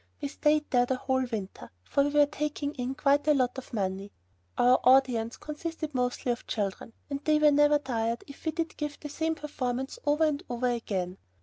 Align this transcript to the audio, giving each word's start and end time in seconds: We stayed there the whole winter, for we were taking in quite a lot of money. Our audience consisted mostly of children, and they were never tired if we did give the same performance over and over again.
We 0.19 0.29
stayed 0.29 0.65
there 0.71 0.87
the 0.87 0.95
whole 0.95 1.27
winter, 1.27 1.69
for 1.83 2.03
we 2.03 2.09
were 2.09 2.25
taking 2.25 2.73
in 2.73 2.95
quite 2.95 3.27
a 3.27 3.35
lot 3.35 3.59
of 3.59 3.71
money. 3.71 4.11
Our 4.57 4.79
audience 4.83 5.37
consisted 5.37 5.93
mostly 5.93 6.31
of 6.31 6.47
children, 6.47 6.93
and 7.11 7.23
they 7.23 7.37
were 7.37 7.51
never 7.51 7.77
tired 7.77 8.23
if 8.25 8.43
we 8.45 8.51
did 8.51 8.77
give 8.77 8.99
the 8.99 9.09
same 9.09 9.35
performance 9.35 9.99
over 10.03 10.23
and 10.23 10.41
over 10.49 10.69
again. 10.71 11.19